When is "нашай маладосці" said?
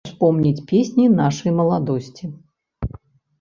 1.19-2.25